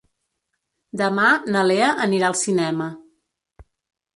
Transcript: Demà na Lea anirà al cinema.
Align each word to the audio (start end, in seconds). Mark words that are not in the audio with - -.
Demà 1.01 1.25
na 1.57 1.63
Lea 1.73 1.91
anirà 2.07 2.33
al 2.33 2.39
cinema. 2.41 2.89